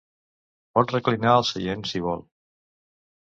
[0.77, 2.25] Pot reclinar el seient, si vol.